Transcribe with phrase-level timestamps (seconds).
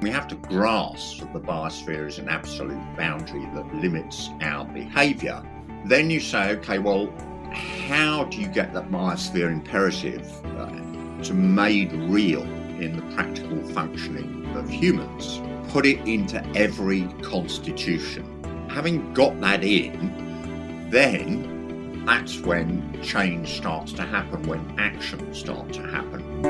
[0.00, 5.42] We have to grasp that the biosphere is an absolute boundary that limits our behaviour.
[5.84, 7.12] Then you say, okay, well,
[7.52, 10.26] how do you get that biosphere imperative
[10.56, 12.42] uh, to made real
[12.80, 15.42] in the practical functioning of humans?
[15.70, 18.24] Put it into every constitution.
[18.70, 25.82] Having got that in, then that's when change starts to happen, when action starts to
[25.82, 26.42] happen.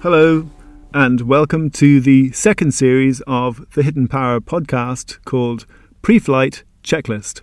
[0.00, 0.48] Hello,
[0.94, 5.66] and welcome to the second series of the Hidden Power podcast called
[6.00, 7.42] Pre Flight Checklist.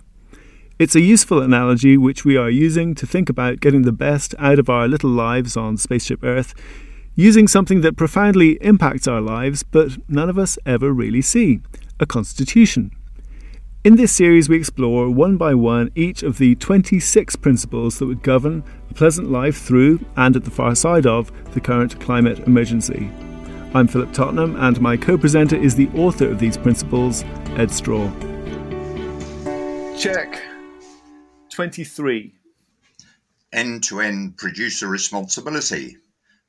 [0.80, 4.58] It's a useful analogy which we are using to think about getting the best out
[4.58, 6.54] of our little lives on Spaceship Earth,
[7.14, 11.60] using something that profoundly impacts our lives but none of us ever really see
[12.00, 12.90] a constitution.
[13.84, 18.24] In this series, we explore one by one each of the 26 principles that would
[18.24, 23.08] govern a pleasant life through and at the far side of the current climate emergency.
[23.74, 27.24] I'm Philip Tottenham, and my co presenter is the author of these principles,
[27.56, 28.10] Ed Straw.
[29.98, 30.40] Check
[31.50, 32.34] 23.
[33.52, 35.96] End to end producer responsibility.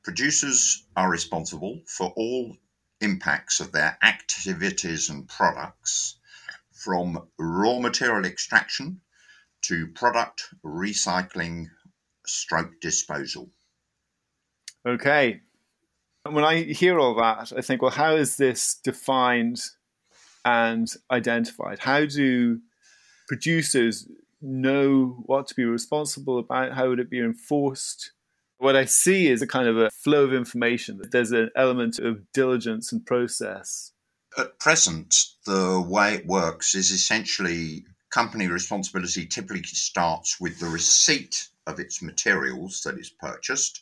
[0.03, 2.55] Producers are responsible for all
[3.01, 6.17] impacts of their activities and products,
[6.71, 9.01] from raw material extraction
[9.63, 11.67] to product recycling
[12.25, 13.49] stroke disposal.
[14.85, 15.41] Okay,
[16.33, 19.61] when I hear all that, I think, well, how is this defined
[20.45, 21.79] and identified?
[21.79, 22.59] How do
[23.27, 24.07] producers
[24.41, 26.73] know what to be responsible about?
[26.73, 28.11] How would it be enforced?
[28.57, 31.01] What I see is a kind of a flow of information.
[31.11, 33.91] There's an element of diligence and process.
[34.37, 41.49] At present, the way it works is essentially company responsibility typically starts with the receipt
[41.67, 43.81] of its materials that is purchased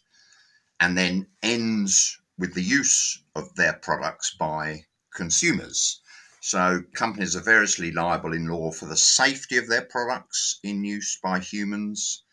[0.80, 6.02] and then ends with the use of their products by consumers.
[6.41, 11.18] So, companies are variously liable in law for the safety of their products in use
[11.24, 12.24] by humans,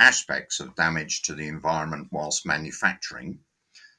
[0.00, 3.38] aspects of damage to the environment whilst manufacturing,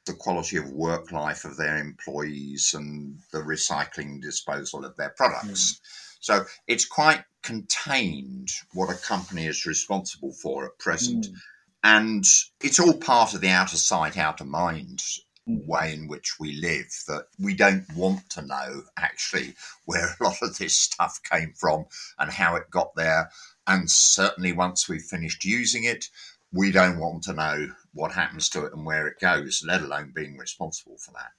[0.06, 5.74] the quality of work life of their employees, and the recycling disposal of their products.
[5.74, 5.80] Mm.
[6.20, 11.28] So, it's quite contained what a company is responsible for at present.
[11.28, 11.36] Mm.
[11.84, 12.26] And
[12.62, 15.02] it's all part of the outer sight, outer mind
[15.48, 19.54] way in which we live that we don't want to know actually
[19.86, 21.86] where a lot of this stuff came from
[22.18, 23.30] and how it got there.
[23.68, 26.10] And certainly once we've finished using it,
[26.52, 30.14] we don't want to know what happens to it and where it goes, let alone
[30.16, 31.32] being responsible for that.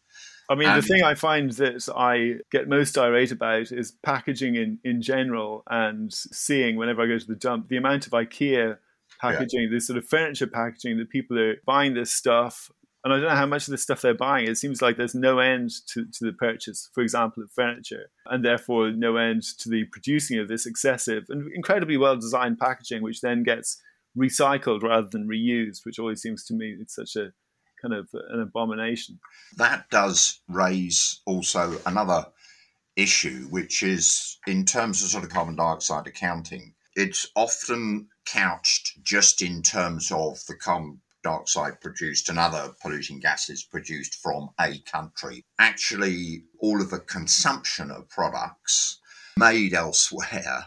[0.49, 4.78] I mean, the thing I find that I get most irate about is packaging in,
[4.84, 8.77] in general and seeing whenever I go to the dump the amount of IKEA
[9.21, 9.69] packaging, yeah.
[9.71, 12.71] this sort of furniture packaging that people are buying this stuff
[13.06, 14.49] and I don't know how much of the stuff they're buying.
[14.49, 18.44] It seems like there's no end to, to the purchase, for example, of furniture, and
[18.44, 23.21] therefore no end to the producing of this excessive and incredibly well designed packaging, which
[23.21, 23.81] then gets
[24.19, 27.31] recycled rather than reused, which always seems to me it's such a
[27.81, 29.21] kind of an abomination.
[29.56, 32.27] That does raise also another
[32.97, 39.43] issue, which is in terms of sort of carbon dioxide accounting, it's often couched just
[39.43, 45.45] in terms of the carbon dioxide produced and other polluting gases produced from a country.
[45.59, 49.01] Actually, all of the consumption of products
[49.37, 50.67] made elsewhere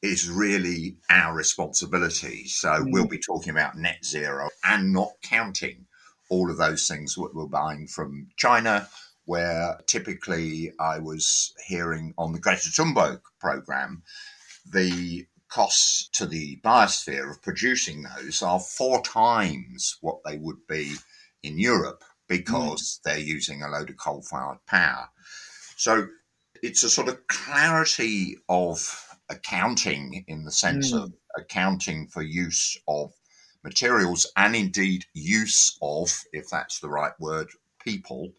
[0.00, 2.46] is really our responsibility.
[2.46, 2.92] So mm.
[2.92, 5.86] we'll be talking about net zero and not counting
[6.30, 8.88] all of those things that we're buying from China,
[9.24, 14.02] where typically I was hearing on the Greta Thunberg program,
[14.70, 20.94] the costs to the biosphere of producing those are four times what they would be
[21.42, 23.02] in Europe because mm.
[23.02, 25.08] they're using a load of coal fired power.
[25.76, 26.06] So
[26.62, 31.04] it's a sort of clarity of accounting in the sense mm.
[31.04, 33.12] of accounting for use of
[33.62, 37.48] materials and indeed use of, if that's the right word,
[37.82, 38.32] people.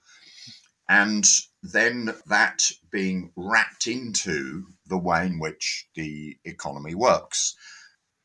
[0.88, 1.28] And
[1.62, 7.56] then that being wrapped into the way in which the economy works.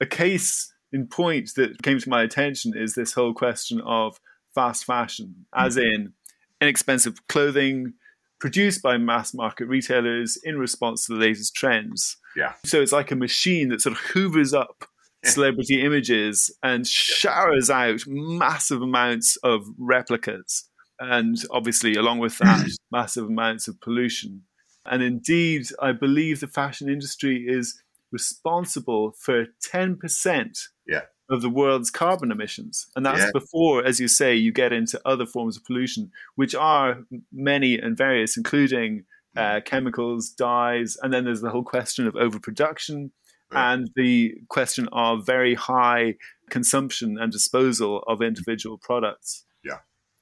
[0.01, 4.21] A case in point that came to my attention is this whole question of
[4.55, 5.95] fast fashion, as mm-hmm.
[5.95, 6.13] in
[6.61, 7.95] inexpensive clothing
[8.39, 12.17] produced by mass market retailers in response to the latest trends.
[12.37, 12.53] Yeah.
[12.65, 14.85] So it's like a machine that sort of hoovers up
[15.25, 23.27] celebrity images and showers out massive amounts of replicas and obviously, along with that, massive
[23.27, 24.43] amounts of pollution.
[24.87, 27.81] And indeed, I believe the fashion industry is
[28.13, 31.01] responsible for 10% yeah.
[31.29, 32.87] of the world's carbon emissions.
[32.95, 33.31] And that's Yeah.
[33.33, 37.97] before, as you say, you get into other forms of pollution, which are many and
[37.97, 39.05] various, including
[39.37, 43.11] uh, chemicals, dyes, and then there's the whole question of overproduction
[43.51, 43.73] Yeah.
[43.73, 46.17] and the question of very high
[46.51, 49.45] consumption and disposal of individual products.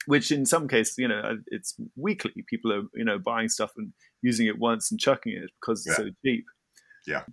[0.06, 2.32] Which in some cases, you know, uh, it's weekly.
[2.49, 5.99] People are, you know, buying stuff and using it once and chucking it because it's
[5.99, 6.04] Yeah.
[6.04, 6.46] so cheap.
[7.06, 7.25] Yeah.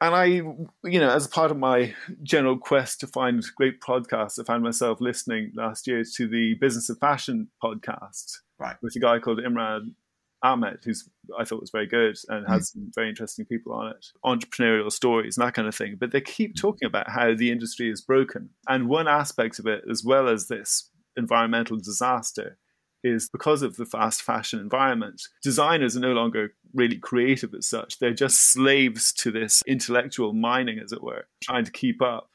[0.00, 4.44] And I, you know, as part of my general quest to find great podcasts, I
[4.44, 8.76] found myself listening last year to the Business of Fashion podcast Right.
[8.82, 9.94] with a guy called Imran
[10.42, 11.08] Ahmed, who's
[11.38, 12.52] I thought was very good and hmm.
[12.52, 15.96] has some very interesting people on it, entrepreneurial stories and that kind of thing.
[15.98, 16.60] But they keep hmm.
[16.60, 18.50] talking about how the industry is broken.
[18.68, 22.58] And one aspect of it, as well as this environmental disaster,
[23.02, 27.98] is because of the fast fashion environment, designers are no longer really creative as such.
[27.98, 32.30] They're just slaves to this intellectual mining, as it were, trying to keep up.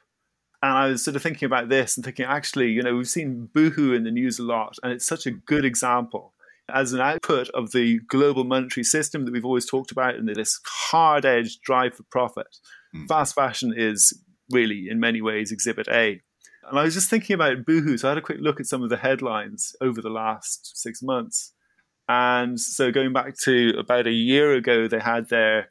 [0.62, 3.50] And I was sort of thinking about this and thinking, actually, you know, we've seen
[3.54, 6.34] Boohoo in the news a lot, and it's such a good example
[6.74, 10.60] as an output of the global monetary system that we've always talked about and this
[10.66, 12.58] hard edged drive for profit.
[12.96, 13.08] Mm.
[13.08, 14.14] Fast fashion is
[14.52, 16.22] really, in many ways, exhibit A.
[16.68, 18.84] And I was just thinking about Boohoo, so I had a quick look at some
[18.84, 21.54] of the headlines over the last six months.
[22.08, 25.70] And so going back to about a year ago, they had their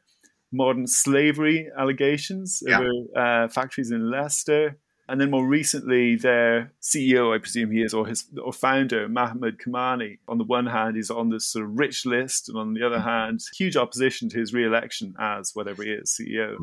[0.51, 2.79] modern slavery allegations Yeah.
[2.79, 4.77] over uh, factories in Leicester.
[5.07, 9.57] And then more recently, their CEO, I presume he is, or his or founder, Mahmoud
[9.57, 10.19] Kamani.
[10.27, 12.99] On the one hand, he's on this sort of rich list, and on the other
[12.99, 16.57] hand, huge opposition to his re-election as whatever he is, CEO.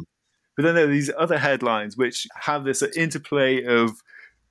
[0.57, 4.01] But then there are these other headlines which have this interplay of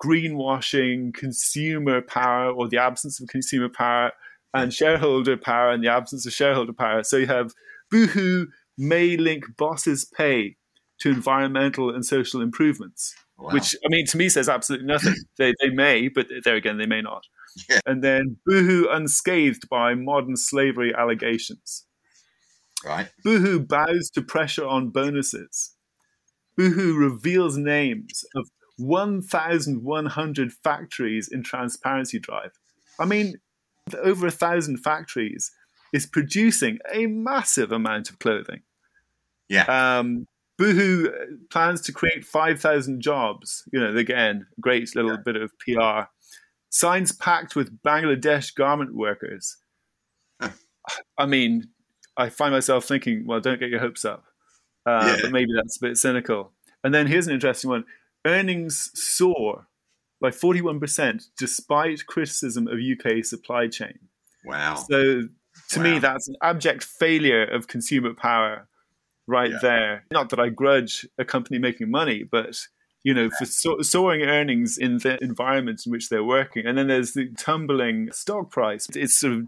[0.03, 4.11] greenwashing, consumer power, or the absence of consumer power,
[4.53, 7.03] and shareholder power, and the absence of shareholder power.
[7.03, 7.51] So you have
[7.91, 8.47] Boohoo
[8.77, 10.57] may link bosses' pay
[10.99, 13.49] to environmental and social improvements Wow.
[13.53, 15.13] which I mean to me says absolutely nothing.
[15.37, 17.23] they they may, but there again they may not.
[17.69, 17.79] Yeah.
[17.85, 21.85] And then Boohoo unscathed by modern slavery allegations.
[22.85, 23.09] right.
[23.25, 25.75] Boohoo bows to pressure on bonuses.
[26.57, 32.51] Boohoo reveals names of 1,100 factories in transparency drive.
[32.99, 33.35] I mean,
[34.01, 35.51] over a thousand factories
[35.93, 38.61] is producing a massive amount of clothing.
[39.49, 39.63] Yeah.
[39.99, 40.27] Um,
[40.57, 41.11] Boohoo
[41.51, 43.67] plans to create 5,000 jobs.
[43.71, 45.17] You know, again, great little Yeah.
[45.25, 46.09] bit of PR.
[46.69, 49.57] Signs packed with Bangladesh garment workers.
[50.41, 50.49] Huh.
[51.17, 51.69] I mean,
[52.17, 54.25] I find myself thinking, well, don't get your hopes up.
[54.85, 55.17] Uh, Yeah.
[55.23, 56.53] But maybe that's a bit cynical.
[56.83, 57.85] And then here's an interesting one
[58.25, 59.67] earnings soar
[60.21, 63.99] by 41% despite criticism of UK supply chain.
[64.43, 64.75] Wow.
[64.75, 65.23] So
[65.71, 68.67] to me, that's an abject failure of consumer power
[69.27, 69.57] right Yeah.
[69.61, 70.05] there.
[70.11, 72.57] Not that I grudge a company making money, but
[73.03, 76.87] you know, for so- soaring earnings in the environment in which they're working, and then
[76.87, 78.87] there's the tumbling stock price.
[78.95, 79.43] It's sort of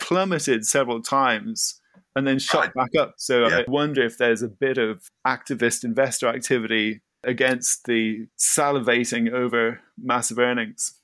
[0.00, 1.80] plummeted several times
[2.16, 3.14] and then shot back up.
[3.18, 3.58] So Yeah.
[3.58, 10.38] I wonder if there's a bit of activist investor activity against the salivating over massive
[10.38, 10.94] earnings.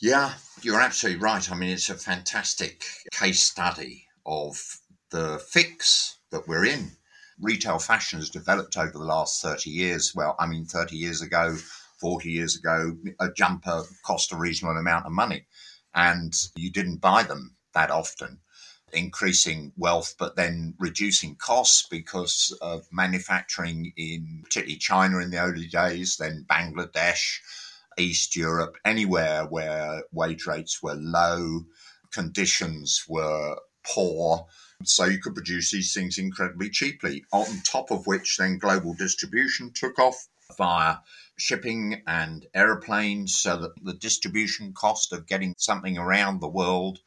[0.00, 0.32] Yeah,
[0.62, 1.50] you're absolutely right.
[1.50, 4.78] I mean, it's a fantastic case study of
[5.10, 6.92] the fix that we're in.
[7.38, 10.14] Retail fashion has developed over the last 30 years.
[10.14, 11.56] Well, I mean, 30 years ago,
[12.00, 15.46] 40 years ago, a jumper cost a reasonable amount of money
[15.94, 18.38] and you didn't buy them that often.
[18.92, 25.66] Increasing wealth, but then reducing costs because of manufacturing in particularly China in the early
[25.66, 27.38] days, then Bangladesh,
[27.98, 31.64] East Europe, anywhere where wage rates were low,
[32.12, 33.56] conditions were
[33.86, 34.46] poor.
[34.84, 39.72] So you could produce these things incredibly cheaply, on top of which then global distribution
[39.72, 40.96] took off via
[41.36, 47.00] shipping and aeroplanes, so that the distribution cost of getting something around the world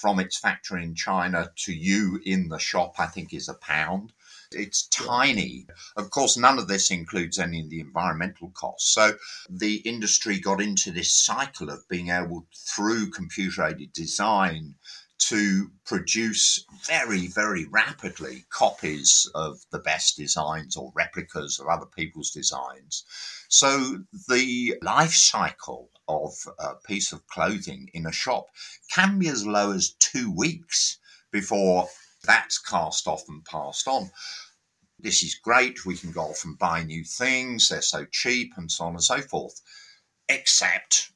[0.00, 4.12] from its factory in China to you in the shop, I think, is a pound.
[4.52, 5.66] It's tiny.
[5.96, 8.92] Of course, none of this includes any of the environmental costs.
[8.94, 9.16] So
[9.50, 14.76] the industry got into this cycle of being able, through computer aided design,
[15.18, 22.30] to produce very, very rapidly copies of the best designs or replicas of other people's
[22.30, 23.04] designs.
[23.48, 28.46] So the life cycle of a piece of clothing in a shop
[28.92, 30.98] can be as low as two weeks
[31.30, 31.88] before
[32.24, 34.10] that's cast off and passed on.
[34.98, 35.86] This is great.
[35.86, 37.68] We can go off and buy new things.
[37.68, 39.60] They're so cheap and so on and so forth.
[40.28, 41.12] Except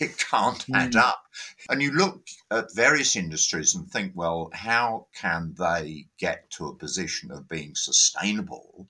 [0.00, 1.00] it can't add hmm.
[1.00, 1.22] up.
[1.68, 6.76] And you look at various industries and think, well, how can they get to a
[6.76, 8.88] position of being sustainable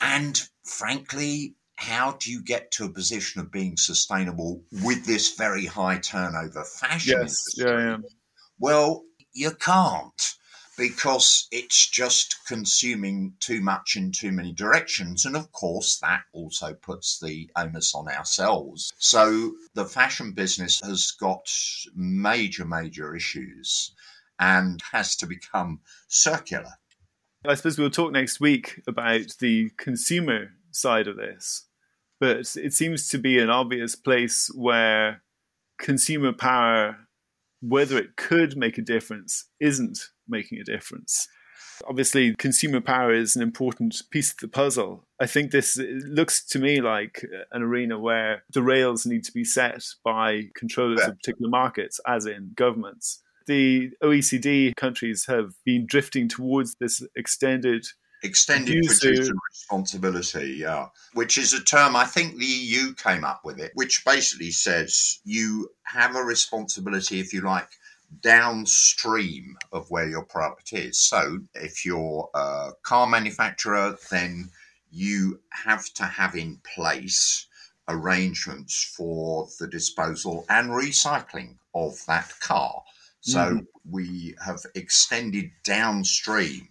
[0.00, 5.66] And frankly, how do you get to a position of being sustainable with this very
[5.66, 7.64] high turnover fashion yes, industry?
[7.64, 7.96] Yeah, yeah.
[8.58, 10.34] Well, you can't
[10.76, 15.24] because it's just consuming too much in too many directions.
[15.24, 18.92] And of course, that also puts the onus on ourselves.
[18.98, 21.48] So the fashion business has got
[21.94, 23.92] major, major issues
[24.38, 26.72] and has to become circular.
[27.46, 31.66] I suppose we'll talk next week about the consumer side of this,
[32.18, 35.22] but it seems to be an obvious place where
[35.78, 37.03] consumer power,
[37.66, 41.28] whether it could make a difference, isn't making a difference.
[41.88, 45.06] Obviously, consumer power is an important piece of the puzzle.
[45.20, 49.44] I think this looks to me like an arena where the rails need to be
[49.44, 51.08] set by controllers yeah.
[51.08, 53.22] of particular markets, as in governments.
[53.46, 57.86] The OECD countries have been drifting towards this extended
[58.24, 63.60] extended producer responsibility, yeah, which is a term I think the EU came up with
[63.60, 67.68] it, which basically says you have a responsibility, if you like,
[68.22, 70.98] downstream of where your product is.
[70.98, 74.50] So if you're a car manufacturer, then
[74.90, 77.46] you have to have in place
[77.88, 82.82] arrangements for the disposal and recycling of that car.
[83.20, 83.58] So mm-hmm.
[83.90, 86.68] we have extended downstream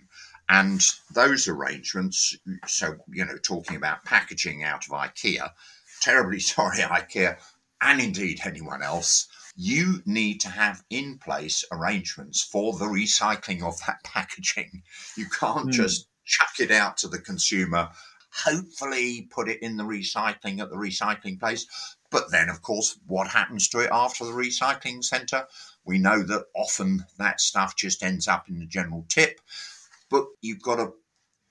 [0.53, 5.49] and those arrangements, so, you know, talking about packaging out of IKEA,
[6.03, 7.37] terribly sorry, IKEA,
[7.81, 13.79] and indeed anyone else, you need to have in place arrangements for the recycling of
[13.87, 14.83] that packaging.
[15.17, 15.71] You can't mm.
[15.71, 17.89] just chuck it out to the consumer,
[18.31, 21.65] hopefully put it in the recycling at the recycling place.
[22.11, 25.47] But then, of course, what happens to it after the recycling centre?
[25.83, 29.39] We know that often that stuff just ends up in the general tip,
[30.13, 30.93] but you've got to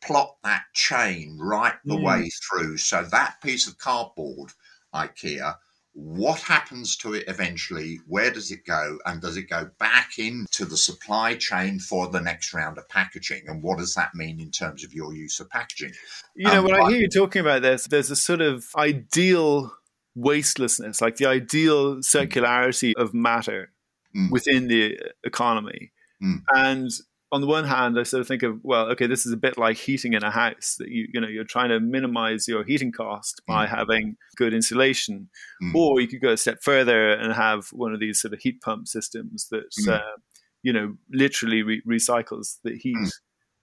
[0.04, 2.04] plot that chain right the mm.
[2.04, 2.76] way through.
[2.76, 4.52] So that piece of cardboard,
[4.94, 5.56] IKEA,
[5.94, 7.98] what happens to it eventually?
[8.06, 8.98] Where does it go?
[9.04, 13.42] And does it go back into the supply chain for the next round of packaging?
[13.48, 15.92] And what does that mean in terms of your use of packaging?
[16.36, 18.64] You know, um, when I, I hear you talking about this, there's a sort of
[18.76, 19.72] ideal
[20.16, 23.72] wastelessness, like the ideal circularity of matter
[24.16, 24.30] mm.
[24.30, 25.90] within the economy.
[26.22, 26.42] Mm.
[26.54, 26.90] And
[27.32, 29.56] on the one hand, I sort of think of, well, okay, this is a bit
[29.56, 32.92] like heating in a house that you, you know, you're trying to minimize your heating
[32.92, 33.70] cost by mm.
[33.70, 35.30] having good insulation.
[35.62, 35.74] Mm.
[35.74, 38.60] Or you could go a step further and have one of these sort of heat
[38.60, 39.94] pump systems that, mm.
[39.94, 40.16] uh,
[40.62, 43.10] you know, literally re- recycles the heat mm.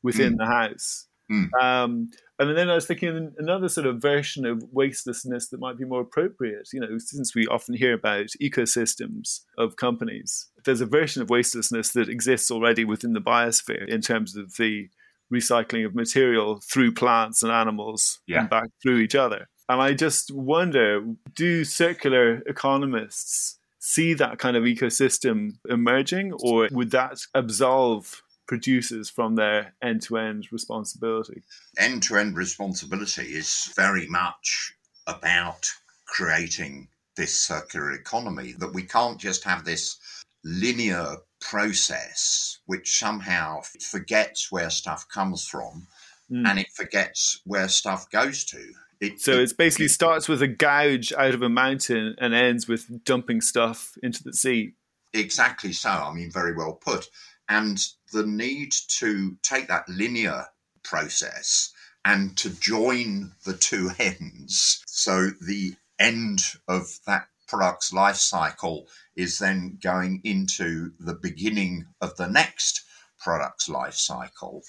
[0.01, 0.37] within mm.
[0.39, 1.07] the house.
[1.31, 1.53] Mm.
[1.61, 5.83] Um, and then I was thinking another sort of version of wastelessness that might be
[5.83, 6.69] more appropriate.
[6.71, 11.91] You know, since we often hear about ecosystems of companies, there's a version of wastelessness
[11.93, 14.89] that exists already within the biosphere in terms of the
[15.33, 18.39] recycling of material through plants and animals yeah.
[18.39, 19.47] and back through each other.
[19.67, 21.05] And I just wonder
[21.35, 29.35] do circular economists see that kind of ecosystem emerging, or would that absolve producers from
[29.35, 31.43] their end to end responsibility?
[31.77, 34.73] End to end responsibility is very much
[35.05, 35.69] about
[36.07, 39.97] creating this circular economy, that we can't just have this
[40.43, 45.85] linear process which somehow forgets where stuff comes from
[46.31, 46.47] mm.
[46.47, 48.65] and it forgets where stuff goes to.
[48.99, 52.33] It, so it, it basically it, starts with a gouge out of a mountain and
[52.33, 54.73] ends with dumping stuff into the sea.
[55.13, 55.89] Exactly so.
[55.89, 57.09] I mean, very well put.
[57.49, 60.45] And the need to take that linear
[60.83, 61.73] process
[62.05, 64.83] and to join the two ends.
[64.85, 72.15] So the end of that product's life cycle is then going into the beginning of
[72.17, 72.83] the next
[73.19, 74.63] product's life cycle.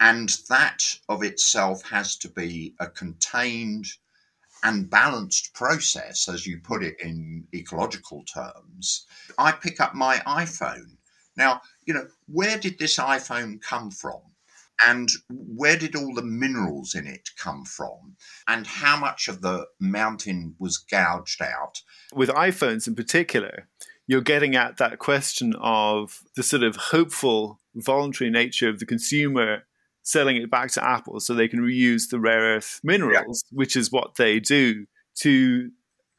[0.00, 3.86] And that of itself has to be a contained
[4.64, 9.06] and balanced process, as you put it in ecological terms.
[9.38, 10.95] I pick up my iPhone
[11.36, 14.20] now, you know, where did this iPhone come from?
[14.86, 18.16] And where did all the minerals in it come from?
[18.46, 21.80] And how much of the mountain was gouged out?
[22.14, 23.68] With iPhones in particular,
[24.06, 29.62] you're getting at that question of the sort of hopeful, voluntary nature of the consumer
[30.02, 33.56] selling it back to Apple so they can reuse the rare earth minerals, yeah.
[33.56, 35.70] which is what they do, to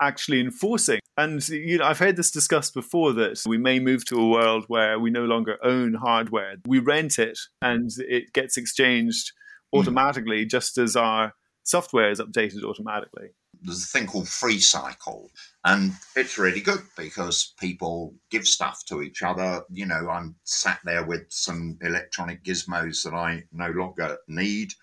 [0.02, 1.00] actually enforcing.
[1.18, 4.66] And you know, I've heard this discussed before that we may move to a world
[4.68, 6.56] where we no longer own hardware.
[6.68, 9.32] We rent it and it gets exchanged
[9.74, 10.50] automatically mm.
[10.50, 11.34] just as our
[11.64, 13.30] software is updated automatically.
[13.60, 15.30] There's a thing called Freecycle,
[15.66, 19.64] and it's really good because people give stuff to each other.
[19.72, 24.74] You know, I'm sat there with some electronic gizmos that I no longer need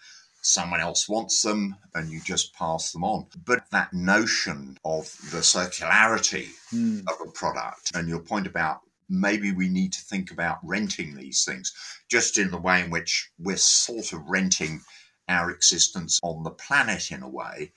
[0.45, 3.27] someone else wants them and you just pass them on.
[3.45, 7.01] But that notion of the circularity mm.
[7.01, 11.45] of a product and your point about maybe we need to think about renting these
[11.45, 11.73] things
[12.11, 14.81] just in the way in which we're sort of renting
[15.29, 17.73] our existence on the planet in a way.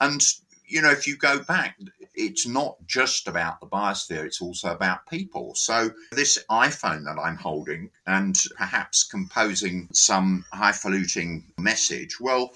[0.00, 0.20] And
[0.68, 1.76] you know, if you go back,
[2.14, 5.54] it's not just about the biosphere, it's also about people.
[5.54, 12.52] So, this iPhone that I'm holding and perhaps composing some highfalutin message, well,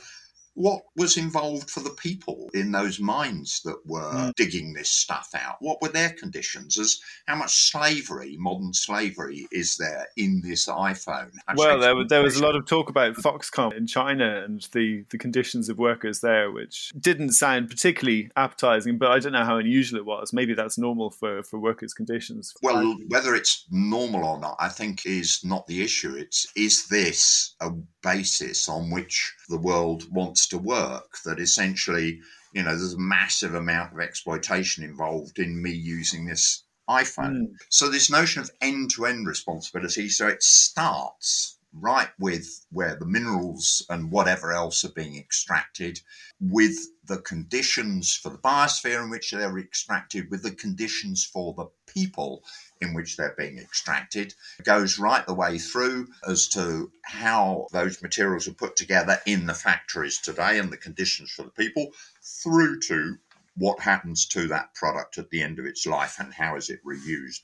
[0.54, 4.34] what was involved for the people in those mines that were mm.
[4.34, 5.56] digging this stuff out?
[5.60, 6.78] What were their conditions?
[6.78, 11.30] As how much slavery, modern slavery, is there in this iPhone?
[11.56, 15.18] well, there, there was a lot of talk about Foxconn in China and the, the
[15.18, 19.98] conditions of workers there, which didn't sound particularly appetizing, but I don't know how unusual
[19.98, 20.32] it was.
[20.32, 22.54] Maybe that's normal for, for workers' conditions.
[22.62, 26.14] Well, whether it's normal or not, I think is not the issue.
[26.14, 27.70] It's is this a
[28.02, 31.18] basis on which the world wants to work.
[31.24, 32.20] That essentially,
[32.52, 37.36] you know, there's a massive amount of exploitation involved in me using this iPhone.
[37.36, 37.54] Mm.
[37.68, 43.06] So, this notion of end to end responsibility, so it starts right with where the
[43.06, 46.00] minerals and whatever else are being extracted,
[46.40, 51.66] with the conditions for the biosphere in which they're extracted, with the conditions for the
[51.92, 52.44] people
[52.82, 54.34] in which they're being extracted.
[54.58, 59.46] It goes right the way through as to how those materials are put together in
[59.46, 63.16] the factories today and the conditions for the people, through to
[63.56, 66.84] what happens to that product at the end of its life and how is it
[66.84, 67.40] reused.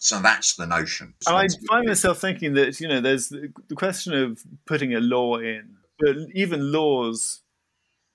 [0.00, 1.14] So that's the notion.
[1.26, 5.76] I find myself thinking that you know there's the question of putting a law in,
[5.98, 7.40] but even laws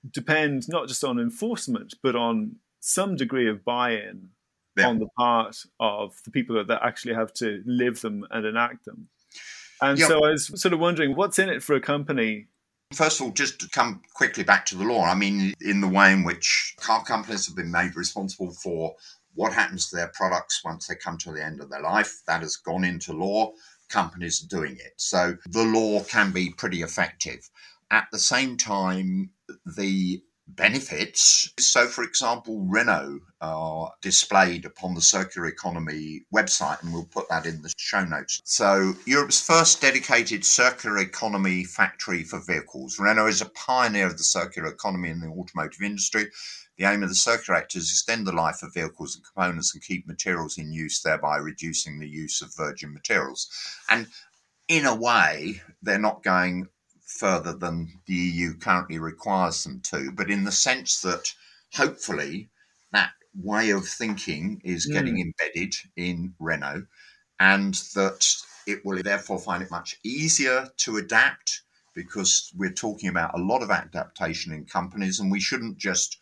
[0.08, 4.30] depend not just on enforcement but on some degree of buy-in
[4.76, 4.88] yeah.
[4.88, 9.08] on the part of the people that actually have to live them and enact them.
[9.82, 10.08] And yeah.
[10.08, 12.48] so I was sort of wondering what's in it for a company
[12.92, 15.88] First of all, just to come quickly back to the law, I mean, in the
[15.88, 18.96] way in which car companies have been made responsible for
[19.34, 22.42] what happens to their products once they come to the end of their life, that
[22.42, 23.52] has gone into law.
[23.88, 24.94] Companies are doing it.
[24.96, 27.48] So the law can be pretty effective.
[27.92, 29.30] At the same time,
[29.64, 30.20] the
[30.56, 31.52] benefits.
[31.58, 37.46] So, for example, Renault are displayed upon the Circular Economy website, and we'll put that
[37.46, 38.40] in the show notes.
[38.44, 42.98] So, Europe's first dedicated circular economy factory for vehicles.
[42.98, 46.26] Renault is a pioneer of the circular economy in the automotive industry.
[46.76, 49.74] The aim of the Circular Act is to extend the life of vehicles and components
[49.74, 53.50] and keep materials in use, thereby reducing the use of virgin materials.
[53.90, 54.06] And
[54.68, 56.68] in a way, they're not going
[57.18, 61.34] further than the EU currently requires them to, but in the sense that
[61.72, 62.48] hopefully
[62.92, 64.92] that way of thinking is mm.
[64.92, 66.86] getting embedded in Renault
[67.38, 68.26] and that
[68.66, 71.62] it will therefore find it much easier to adapt
[71.94, 76.18] because we're talking about a lot of adaptation in companies and we shouldn't just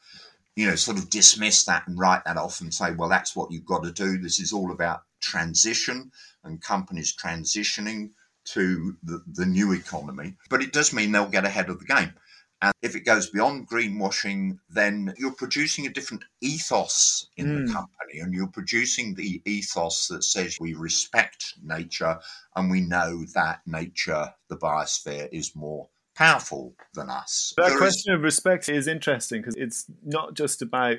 [0.57, 3.51] you know sort of dismiss that and write that off and say well that's what
[3.51, 6.11] you've got to do this is all about transition
[6.44, 8.11] and companies transitioning
[8.52, 12.12] to the, the new economy, but it does mean they'll get ahead of the game.
[12.61, 17.54] And if it goes beyond greenwashing, then you're producing a different ethos in mm.
[17.54, 17.76] the hmm.
[17.76, 22.18] company, and you're producing the ethos that says we respect nature
[22.56, 27.54] and we know that nature, the biosphere, is more powerful than us.
[27.56, 28.18] That there question is...
[28.18, 30.96] of respect is interesting because it's not just about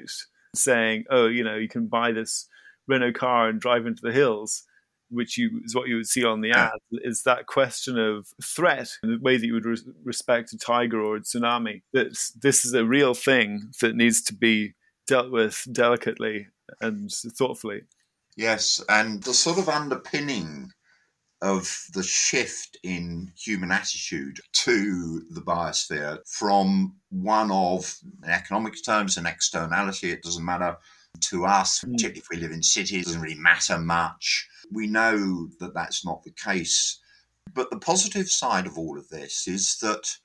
[0.55, 2.47] saying, oh, you know, you can buy this
[2.87, 4.63] Renault car and drive into the hills
[5.09, 8.89] which you is what you would see on the ad, is that question of threat,
[9.03, 11.81] in the way that you would re- respect a tiger or a tsunami.
[11.93, 14.73] That this is a real thing that needs to be
[15.07, 16.47] dealt with delicately
[16.81, 17.81] and thoughtfully.
[18.35, 20.71] Yes, and the sort of underpinning
[21.41, 29.17] of the shift in human attitude to the biosphere from one of in economic terms
[29.17, 30.77] an externality, it doesn't matter
[31.21, 31.91] to us, mm.
[31.93, 36.05] particularly if we live in cities, it doesn't really matter much we know that that's
[36.05, 36.99] not the case.
[37.53, 40.17] But the positive side of all of this is that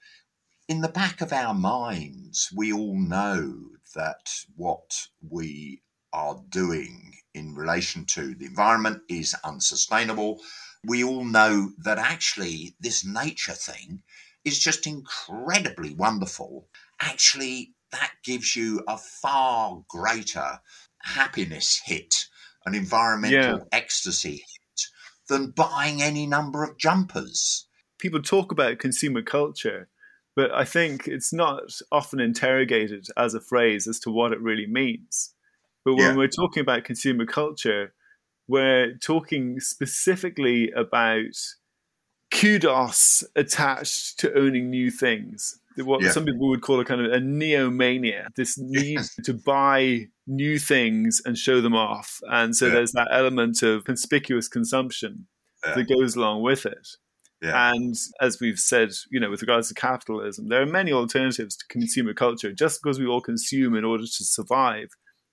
[0.69, 7.55] in the back of our minds, we all know that what we are doing in
[7.55, 10.41] relation to the environment is unsustainable.
[10.85, 14.03] We all know that actually this nature thing
[14.45, 16.69] is just incredibly wonderful.
[17.01, 20.61] Actually, that gives you a far greater
[21.03, 22.27] happiness hit
[22.67, 23.65] an environmental yeah.
[23.73, 24.83] ecstasy hit
[25.29, 27.67] than buying any number of jumpers.
[27.99, 29.89] People talk about consumer culture,
[30.37, 34.67] but I think it's not often interrogated as a phrase as to what it really
[34.67, 35.35] means.
[35.85, 36.17] But when yeah.
[36.17, 37.95] we're talking about consumer culture,
[38.49, 41.37] we're talking specifically about
[42.35, 45.61] kudos attached to owning new things.
[45.77, 46.11] What yeah.
[46.11, 51.21] some people would call a kind of a neomania, this need to buy new things
[51.25, 52.21] and show them off.
[52.31, 52.75] And so yeah.
[52.75, 55.27] there's that element of conspicuous consumption
[55.65, 55.75] yeah.
[55.75, 56.89] that goes along with it.
[57.43, 61.65] And as we've said, you know, with regards to capitalism, there are many alternatives to
[61.69, 62.53] consumer culture.
[62.53, 64.89] Just because we all consume in order to survive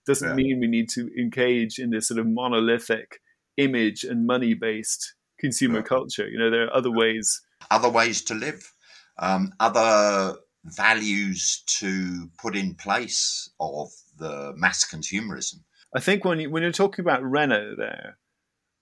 [0.06, 3.22] doesn't mean we need to engage in this sort of monolithic
[3.58, 5.84] image and money based consumer yeah.
[5.84, 6.28] culture.
[6.30, 7.42] You know, there are other ways.
[7.70, 8.74] Other ways to live,
[9.20, 15.62] um, other values to put in place of the mass consumerism.
[15.96, 18.18] I think when you, when you're talking about Renault, there,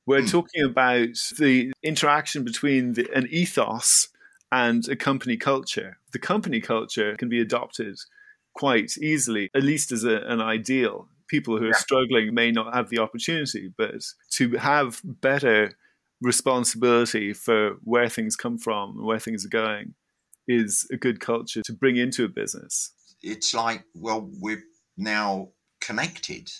[0.05, 0.31] we're mm.
[0.31, 4.09] talking about the interaction between the, an ethos
[4.51, 5.97] and a company culture.
[6.13, 7.97] The company culture can be adopted
[8.53, 11.09] quite easily, at least as a, an ideal.
[11.27, 11.73] People who are yeah.
[11.77, 15.73] struggling may not have the opportunity, but to have better
[16.21, 19.93] responsibility for where things come from and where things are going
[20.47, 22.91] is a good culture to bring into a business.
[23.21, 24.63] It's like, well, we're
[24.97, 26.51] now connected.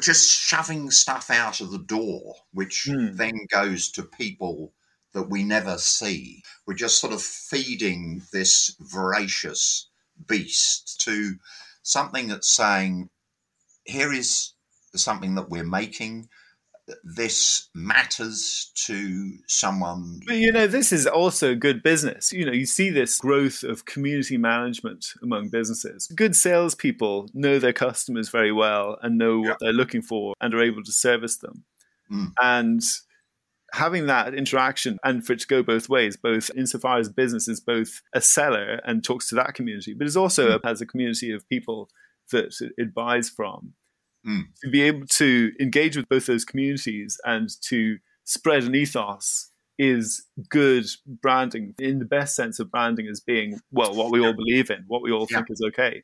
[0.00, 3.16] Just shoving stuff out of the door, which mm.
[3.16, 4.72] then goes to people
[5.12, 6.42] that we never see.
[6.66, 9.88] We're just sort of feeding this voracious
[10.26, 11.34] beast to
[11.82, 13.10] something that's saying,
[13.84, 14.52] here is
[14.94, 16.28] something that we're making
[17.04, 20.20] this matters to someone.
[20.26, 22.32] But you know, this is also good business.
[22.32, 26.06] You know, you see this growth of community management among businesses.
[26.14, 29.50] Good salespeople know their customers very well and know yeah.
[29.50, 31.64] what they're looking for and are able to service them.
[32.10, 32.32] Mm.
[32.40, 32.82] And
[33.72, 37.60] having that interaction and for it to go both ways, both insofar as business is
[37.60, 40.64] both a seller and talks to that community, but is also mm.
[40.64, 41.90] has a community of people
[42.30, 43.74] that it buys from
[44.26, 44.44] mm.
[44.62, 50.24] to be able to engage with both those communities and to spread an ethos is
[50.50, 54.70] good branding in the best sense of branding as being well what we all believe
[54.70, 55.38] in what we all yeah.
[55.38, 56.02] think is okay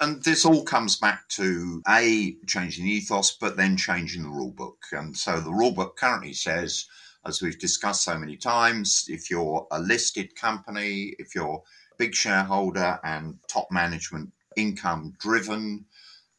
[0.00, 4.78] and this all comes back to a changing ethos but then changing the rule book
[4.92, 6.86] and so the rule book currently says
[7.26, 12.14] as we've discussed so many times if you're a listed company if you're a big
[12.14, 15.84] shareholder and top management income driven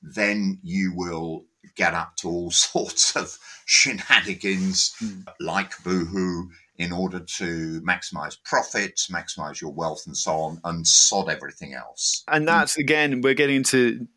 [0.02, 5.26] then you will get up to all sorts of shenanigans mm.
[5.40, 11.30] like boohoo in order to maximize profits, maximize your wealth, and so on, and sod
[11.30, 12.24] everything else.
[12.28, 14.08] And that's again, we're getting into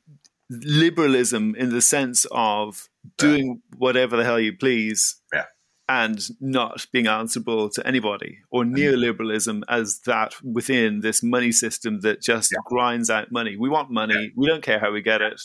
[0.51, 3.77] liberalism in the sense of doing yeah.
[3.79, 5.21] whatever the hell you please.
[5.33, 5.45] Yeah.
[5.87, 12.23] And not being answerable to anybody, or neoliberalism as that within this money system that
[12.23, 12.61] just yeah.
[12.65, 13.59] grinds out money.
[13.59, 14.33] We want money.
[14.35, 15.43] We don't care how we get it.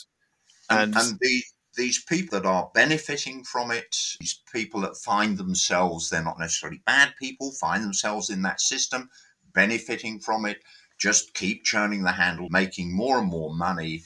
[0.70, 1.44] And, and, the,
[1.76, 6.82] these people that are benefiting from it, these people that find themselves, they're not necessarily
[6.86, 9.10] bad people, find themselves in that system,
[9.54, 10.62] benefiting from it,
[11.00, 14.04] just keep churning the handle, making more and more money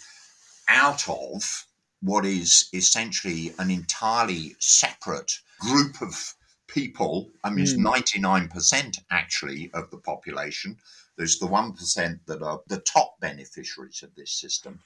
[0.69, 1.65] out of
[2.01, 6.35] what is essentially an entirely separate group of
[6.67, 7.31] people.
[7.43, 7.95] I mean, mm.
[7.95, 10.77] it's 99% actually of the population.
[11.17, 14.79] There's the 1% that are the top beneficiaries of this system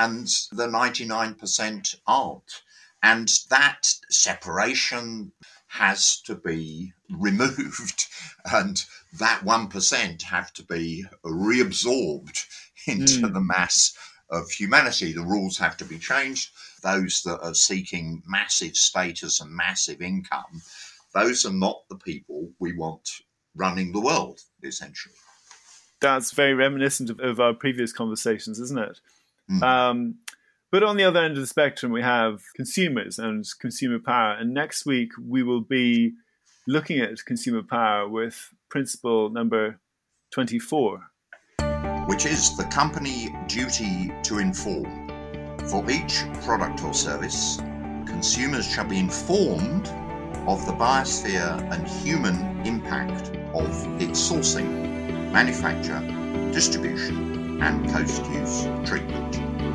[0.00, 2.62] and the 99% aren't.
[3.02, 5.32] And that separation
[5.68, 8.06] has to be removed,
[8.52, 8.82] and
[9.18, 12.46] that 1% have to be reabsorbed
[12.86, 13.32] into mm.
[13.32, 13.94] the mass
[14.30, 15.12] of humanity.
[15.12, 16.50] The rules have to be changed.
[16.82, 20.62] Those that are seeking massive status and massive income,
[21.14, 23.06] those are not the people we want
[23.54, 25.14] running the world, essentially.
[26.00, 29.00] That's very reminiscent of, of our previous conversations, isn't it?
[29.50, 29.62] Mm.
[29.62, 30.14] Um,
[30.70, 34.34] but on the other end of the spectrum, we have consumers and consumer power.
[34.34, 36.12] And next week, we will be
[36.66, 39.80] looking at consumer power with principle number
[40.32, 41.00] 24.
[42.06, 45.08] Which is the company duty to inform.
[45.68, 47.58] For each product or service,
[48.06, 49.88] consumers shall be informed
[50.46, 56.00] of the biosphere and human impact of its sourcing, manufacture,
[56.52, 59.69] distribution, and post use treatment.